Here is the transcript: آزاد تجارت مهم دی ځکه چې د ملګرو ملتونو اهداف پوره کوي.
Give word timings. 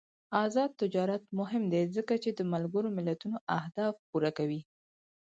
آزاد 0.43 0.71
تجارت 0.81 1.23
مهم 1.39 1.63
دی 1.73 1.83
ځکه 1.95 2.13
چې 2.23 2.29
د 2.33 2.39
ملګرو 2.53 2.89
ملتونو 2.97 3.37
اهداف 3.57 3.93
پوره 4.09 4.31
کوي. 4.37 4.61